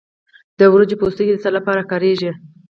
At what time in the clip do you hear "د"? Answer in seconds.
0.59-0.61, 1.35-1.39